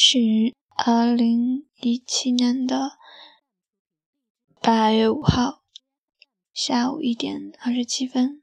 [0.00, 2.92] 是二零一七年的
[4.62, 5.64] 八月五号
[6.54, 8.40] 下午一点二十七分。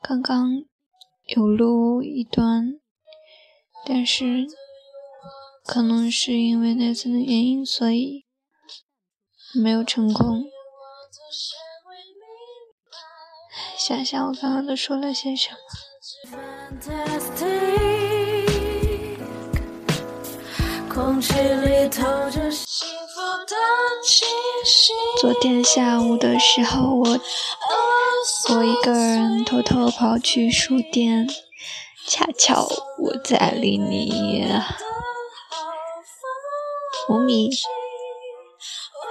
[0.00, 0.64] 刚刚
[1.24, 2.78] 有录一段，
[3.84, 4.46] 但是
[5.64, 8.24] 可能是因为那次的原因，所以
[9.60, 10.44] 没有成功。
[13.76, 15.56] 想想我刚刚都说了些什么。
[25.20, 27.20] 昨天下午的时候，我
[28.54, 31.28] 我一个人偷偷跑去书店，
[32.06, 32.66] 恰巧
[32.98, 34.46] 我在离你
[37.10, 37.50] 五米，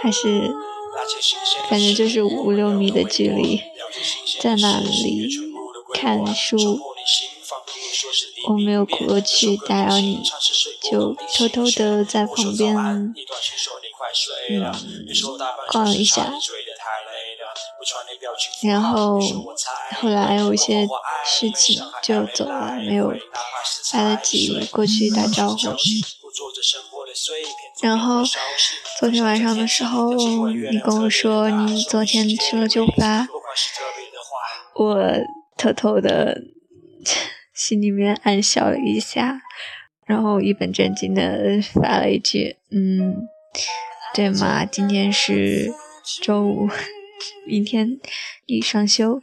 [0.00, 0.54] 还是
[1.68, 3.60] 反正就是五六米的距离，
[4.40, 5.28] 在那里
[5.92, 6.78] 看书。
[8.48, 10.22] 我没有过去打扰你，
[10.90, 13.14] 就偷偷的在旁边，嗯，
[15.70, 16.32] 逛了一下，
[18.62, 19.20] 然后
[20.00, 20.86] 后来有一些
[21.24, 25.56] 事情就走了，没有来得及过去打招呼。
[27.82, 28.22] 然后
[28.98, 33.28] 昨天晚上的时候，你跟我说你昨天吃了酒吧，
[34.74, 34.96] 我
[35.56, 36.42] 偷偷的。
[37.54, 39.40] 心里面暗笑了一下，
[40.06, 43.28] 然后一本正经的发了一句：“嗯，
[44.14, 45.72] 对嘛，今天是
[46.22, 46.68] 周五，
[47.46, 47.98] 明天
[48.46, 49.20] 你双休。”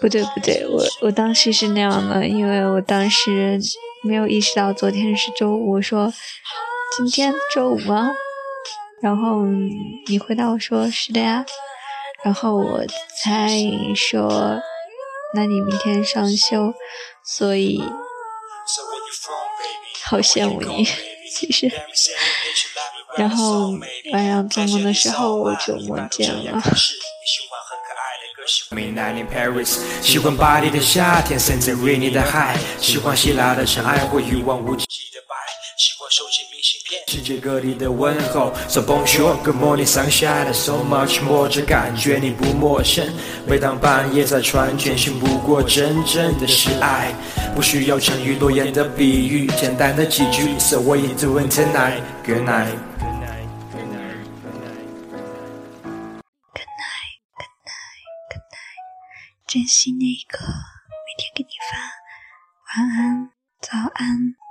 [0.00, 3.58] 不对不对，我我当时是那样的，因为我当时。
[4.04, 6.12] 没有意识到昨天是周五，我说
[6.96, 8.10] 今天周五吗？
[9.02, 9.44] 然后
[10.06, 11.44] 你回答我说是的呀，
[12.22, 12.84] 然后我
[13.22, 13.50] 才
[13.96, 14.60] 说
[15.34, 16.72] 那你明天双休，
[17.24, 17.82] 所以
[20.04, 20.86] 好羡慕你，
[21.34, 21.70] 其实。
[23.18, 23.72] 然后
[24.12, 26.62] 晚上做梦的时候我就梦见了。
[30.00, 34.86] 喜欢巴黎的夏天，甚至瑞尼的海，喜欢希腊的尘埃或一望无际，
[36.12, 38.52] 收集明信片，世界各地的问候。
[38.68, 43.10] So bonjour, good morning, sunshine, so much more，这感觉你不陌生。
[43.46, 47.14] 每当半夜在传简讯，不过真正的是爱，
[47.54, 50.58] 不需要成语多言的比喻，简单的几句。
[50.58, 52.02] So what you doing tonight?
[52.26, 52.76] Good night.
[59.46, 63.30] 珍惜那一刻每天给你发晚安、
[63.62, 64.41] 早安。